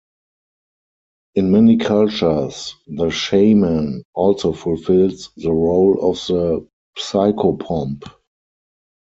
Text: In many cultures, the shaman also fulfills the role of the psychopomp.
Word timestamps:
In 1.35 1.51
many 1.51 1.77
cultures, 1.77 2.73
the 2.87 3.11
shaman 3.11 4.03
also 4.15 4.51
fulfills 4.51 5.29
the 5.37 5.51
role 5.51 6.09
of 6.11 6.15
the 6.25 6.67
psychopomp. 6.97 8.05